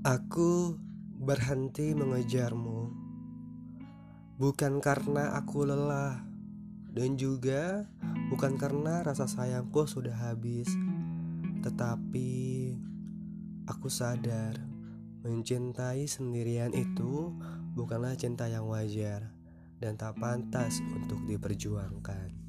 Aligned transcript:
Aku 0.00 0.80
berhenti 1.20 1.92
mengejarmu 1.92 2.88
bukan 4.40 4.80
karena 4.80 5.36
aku 5.36 5.68
lelah 5.68 6.24
dan 6.88 7.20
juga 7.20 7.84
bukan 8.32 8.56
karena 8.56 9.04
rasa 9.04 9.28
sayangku 9.28 9.84
sudah 9.84 10.16
habis, 10.16 10.72
tetapi 11.60 12.32
aku 13.68 13.92
sadar 13.92 14.56
mencintai 15.20 16.08
sendirian 16.08 16.72
itu 16.72 17.36
bukanlah 17.76 18.16
cinta 18.16 18.48
yang 18.48 18.64
wajar 18.72 19.28
dan 19.84 20.00
tak 20.00 20.16
pantas 20.16 20.80
untuk 20.96 21.20
diperjuangkan. 21.28 22.40